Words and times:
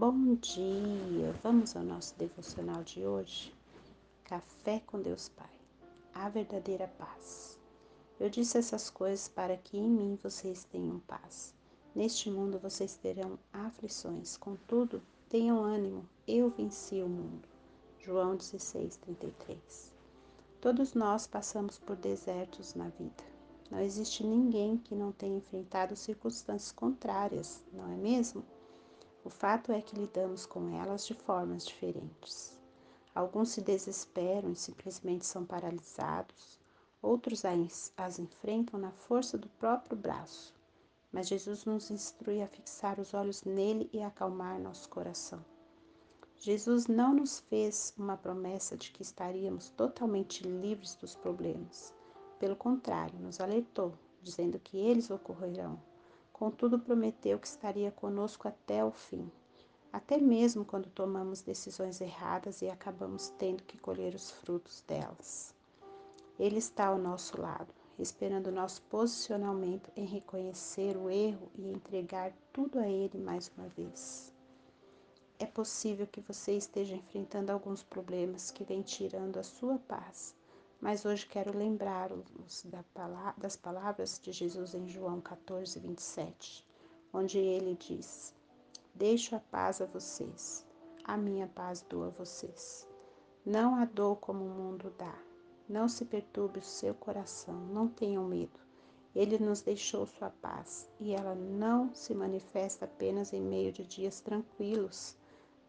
Bom 0.00 0.34
dia! 0.36 1.30
Vamos 1.42 1.76
ao 1.76 1.82
nosso 1.82 2.14
devocional 2.16 2.82
de 2.82 3.04
hoje? 3.04 3.54
Café 4.24 4.80
com 4.86 4.98
Deus 4.98 5.28
Pai, 5.28 5.50
a 6.14 6.26
verdadeira 6.30 6.88
paz. 6.96 7.58
Eu 8.18 8.30
disse 8.30 8.56
essas 8.56 8.88
coisas 8.88 9.28
para 9.28 9.58
que 9.58 9.76
em 9.76 9.90
mim 9.90 10.18
vocês 10.22 10.64
tenham 10.64 11.00
paz. 11.00 11.54
Neste 11.94 12.30
mundo 12.30 12.58
vocês 12.58 12.96
terão 12.96 13.38
aflições, 13.52 14.38
contudo, 14.38 15.02
tenham 15.28 15.62
ânimo, 15.62 16.08
eu 16.26 16.48
venci 16.48 17.02
o 17.02 17.06
mundo. 17.06 17.46
João 17.98 18.36
16, 18.36 18.96
33. 18.96 19.92
Todos 20.62 20.94
nós 20.94 21.26
passamos 21.26 21.78
por 21.78 21.96
desertos 21.96 22.74
na 22.74 22.88
vida. 22.88 23.22
Não 23.70 23.80
existe 23.80 24.24
ninguém 24.24 24.78
que 24.78 24.94
não 24.94 25.12
tenha 25.12 25.36
enfrentado 25.36 25.94
circunstâncias 25.94 26.72
contrárias, 26.72 27.62
não 27.70 27.92
é 27.92 27.96
mesmo? 27.98 28.42
O 29.22 29.28
fato 29.28 29.70
é 29.70 29.82
que 29.82 29.96
lidamos 29.96 30.46
com 30.46 30.70
elas 30.80 31.06
de 31.06 31.12
formas 31.12 31.66
diferentes. 31.66 32.58
Alguns 33.14 33.50
se 33.50 33.60
desesperam 33.60 34.50
e 34.50 34.56
simplesmente 34.56 35.26
são 35.26 35.44
paralisados, 35.44 36.58
outros 37.02 37.42
as 37.44 38.18
enfrentam 38.18 38.80
na 38.80 38.90
força 38.92 39.36
do 39.36 39.48
próprio 39.50 39.94
braço. 39.94 40.54
Mas 41.12 41.28
Jesus 41.28 41.66
nos 41.66 41.90
instrui 41.90 42.40
a 42.40 42.46
fixar 42.46 42.98
os 42.98 43.12
olhos 43.12 43.42
nele 43.42 43.90
e 43.92 44.00
acalmar 44.00 44.58
nosso 44.58 44.88
coração. 44.88 45.44
Jesus 46.38 46.86
não 46.86 47.12
nos 47.12 47.40
fez 47.40 47.92
uma 47.98 48.16
promessa 48.16 48.74
de 48.74 48.90
que 48.90 49.02
estaríamos 49.02 49.68
totalmente 49.68 50.48
livres 50.48 50.94
dos 50.94 51.14
problemas. 51.14 51.92
Pelo 52.38 52.56
contrário, 52.56 53.18
nos 53.18 53.38
alertou, 53.38 53.92
dizendo 54.22 54.58
que 54.58 54.78
eles 54.78 55.10
ocorrerão 55.10 55.78
Contudo, 56.40 56.78
prometeu 56.78 57.38
que 57.38 57.46
estaria 57.46 57.90
conosco 57.90 58.48
até 58.48 58.82
o 58.82 58.90
fim, 58.90 59.30
até 59.92 60.16
mesmo 60.16 60.64
quando 60.64 60.88
tomamos 60.88 61.42
decisões 61.42 62.00
erradas 62.00 62.62
e 62.62 62.70
acabamos 62.70 63.28
tendo 63.36 63.62
que 63.62 63.76
colher 63.76 64.14
os 64.14 64.30
frutos 64.30 64.82
delas. 64.88 65.54
Ele 66.38 66.56
está 66.56 66.86
ao 66.86 66.96
nosso 66.96 67.38
lado, 67.38 67.74
esperando 67.98 68.50
nosso 68.50 68.80
posicionamento 68.84 69.92
em 69.94 70.06
reconhecer 70.06 70.96
o 70.96 71.10
erro 71.10 71.50
e 71.54 71.68
entregar 71.68 72.32
tudo 72.54 72.78
a 72.78 72.88
Ele 72.88 73.18
mais 73.18 73.52
uma 73.54 73.68
vez. 73.68 74.32
É 75.38 75.44
possível 75.44 76.06
que 76.06 76.22
você 76.22 76.52
esteja 76.52 76.96
enfrentando 76.96 77.52
alguns 77.52 77.82
problemas 77.82 78.50
que 78.50 78.64
vêm 78.64 78.80
tirando 78.80 79.36
a 79.36 79.42
sua 79.42 79.78
paz 79.80 80.34
mas 80.80 81.04
hoje 81.04 81.26
quero 81.26 81.56
lembrá-los 81.56 82.66
das 83.36 83.56
palavras 83.56 84.18
de 84.22 84.32
Jesus 84.32 84.74
em 84.74 84.88
João 84.88 85.20
14, 85.20 85.78
27, 85.78 86.66
onde 87.12 87.38
ele 87.38 87.74
diz: 87.74 88.34
Deixo 88.94 89.36
a 89.36 89.40
paz 89.40 89.80
a 89.80 89.86
vocês, 89.86 90.66
a 91.04 91.16
minha 91.16 91.46
paz 91.46 91.84
dou 91.88 92.04
a 92.04 92.08
vocês. 92.08 92.88
Não 93.44 93.76
a 93.76 93.84
dou 93.84 94.16
como 94.16 94.44
o 94.44 94.48
mundo 94.48 94.92
dá. 94.98 95.14
Não 95.68 95.88
se 95.88 96.04
perturbe 96.04 96.58
o 96.58 96.62
seu 96.62 96.94
coração, 96.94 97.54
não 97.54 97.86
tenham 97.88 98.24
medo. 98.24 98.58
Ele 99.14 99.38
nos 99.38 99.60
deixou 99.60 100.06
sua 100.06 100.30
paz 100.30 100.88
e 100.98 101.12
ela 101.12 101.34
não 101.34 101.94
se 101.94 102.14
manifesta 102.14 102.84
apenas 102.84 103.32
em 103.32 103.40
meio 103.40 103.72
de 103.72 103.84
dias 103.84 104.20
tranquilos, 104.20 105.16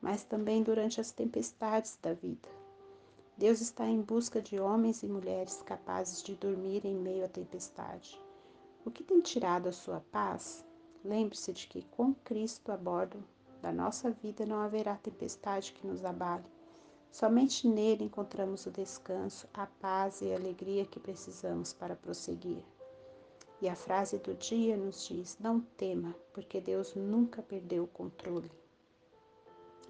mas 0.02 0.24
também 0.24 0.64
durante 0.64 1.02
as 1.02 1.12
tempestades 1.12 1.98
da 2.02 2.14
vida. 2.14 2.61
Deus 3.42 3.60
está 3.60 3.88
em 3.88 4.00
busca 4.00 4.40
de 4.40 4.60
homens 4.60 5.02
e 5.02 5.08
mulheres 5.08 5.64
capazes 5.64 6.22
de 6.22 6.36
dormir 6.36 6.86
em 6.86 6.94
meio 6.94 7.26
à 7.26 7.28
tempestade. 7.28 8.22
O 8.86 8.92
que 8.92 9.04
tem 9.04 9.20
tirado 9.20 9.68
a 9.68 9.72
sua 9.72 10.00
paz? 10.12 10.64
Lembre-se 11.04 11.52
de 11.52 11.66
que 11.66 11.82
com 11.86 12.14
Cristo 12.14 12.72
a 12.72 12.78
bordo 12.78 13.18
da 13.60 13.74
nossa 13.74 14.12
vida 14.12 14.46
não 14.46 14.62
haverá 14.62 14.96
tempestade 14.96 15.74
que 15.74 15.88
nos 15.88 16.06
abale. 16.06 16.46
Somente 17.12 17.68
nele 17.68 18.04
encontramos 18.04 18.68
o 18.68 18.70
descanso, 18.70 19.48
a 19.56 19.66
paz 19.66 20.22
e 20.22 20.32
a 20.32 20.36
alegria 20.36 20.86
que 20.86 21.00
precisamos 21.00 21.74
para 21.74 21.96
prosseguir. 21.96 22.64
E 23.60 23.68
a 23.68 23.76
frase 23.76 24.20
do 24.20 24.36
dia 24.36 24.78
nos 24.78 25.08
diz: 25.08 25.36
Não 25.40 25.62
tema, 25.62 26.14
porque 26.32 26.62
Deus 26.62 26.94
nunca 26.94 27.42
perdeu 27.42 27.86
o 27.86 27.88
controle. 27.88 28.52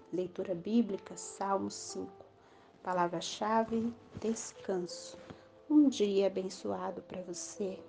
Leitura 0.09 0.55
bíblica, 0.55 1.17
Salmos 1.17 1.73
5. 1.73 2.20
Palavra-chave: 2.83 3.93
descanso. 4.19 5.17
Um 5.69 5.87
dia 5.87 6.27
abençoado 6.27 7.01
para 7.03 7.21
você. 7.21 7.79